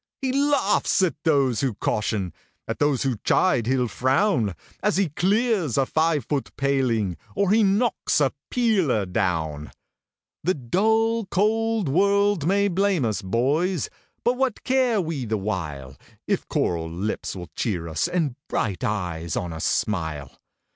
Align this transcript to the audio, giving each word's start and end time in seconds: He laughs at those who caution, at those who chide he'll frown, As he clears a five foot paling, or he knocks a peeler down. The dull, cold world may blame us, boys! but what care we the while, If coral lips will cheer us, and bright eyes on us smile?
He 0.19 0.31
laughs 0.33 1.03
at 1.03 1.13
those 1.23 1.61
who 1.61 1.75
caution, 1.75 2.33
at 2.67 2.79
those 2.79 3.03
who 3.03 3.19
chide 3.23 3.67
he'll 3.67 3.87
frown, 3.87 4.55
As 4.81 4.97
he 4.97 5.09
clears 5.09 5.77
a 5.77 5.85
five 5.85 6.25
foot 6.25 6.49
paling, 6.57 7.17
or 7.35 7.51
he 7.51 7.61
knocks 7.61 8.19
a 8.19 8.33
peeler 8.49 9.05
down. 9.05 9.69
The 10.43 10.55
dull, 10.55 11.27
cold 11.27 11.87
world 11.87 12.47
may 12.47 12.67
blame 12.67 13.05
us, 13.05 13.21
boys! 13.21 13.91
but 14.23 14.37
what 14.37 14.63
care 14.63 14.99
we 14.99 15.23
the 15.27 15.37
while, 15.37 15.95
If 16.25 16.47
coral 16.49 16.89
lips 16.89 17.35
will 17.35 17.51
cheer 17.55 17.87
us, 17.87 18.07
and 18.07 18.35
bright 18.47 18.83
eyes 18.83 19.35
on 19.35 19.53
us 19.53 19.65
smile? 19.65 20.31